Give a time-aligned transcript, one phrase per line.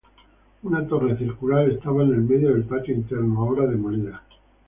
[0.63, 4.23] Una torre circular estaba en el medio del patio interno, ahora demolida.